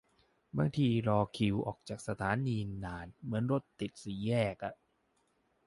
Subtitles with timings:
[0.57, 4.73] บางทีรอคิวออกจากสถานีนานเหมือนรถติดสี่แยกอะ